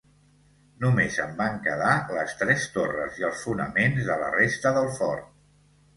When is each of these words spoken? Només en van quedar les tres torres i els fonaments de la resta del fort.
Només 0.85 1.17
en 1.25 1.35
van 1.41 1.59
quedar 1.67 1.91
les 2.15 2.33
tres 2.41 2.65
torres 2.79 3.23
i 3.23 3.27
els 3.31 3.47
fonaments 3.49 4.11
de 4.11 4.17
la 4.23 4.35
resta 4.39 4.77
del 4.79 4.91
fort. 5.01 5.29